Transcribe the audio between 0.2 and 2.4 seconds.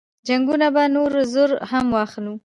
جنګونه به نور زور هم واخلي.